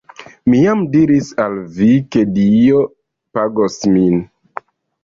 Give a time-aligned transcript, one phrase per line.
[0.53, 2.83] Mi jam diris al vi ke Dio
[3.39, 4.23] pagos min